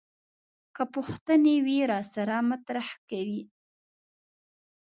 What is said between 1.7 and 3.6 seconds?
راسره مطرح کوي.